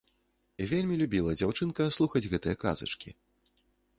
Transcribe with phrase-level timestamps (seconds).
[0.71, 3.09] Вельмі любіла дзяўчынка слухаць гэтыя казачкі.